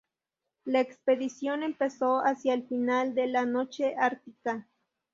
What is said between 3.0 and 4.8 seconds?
de la noche ártica.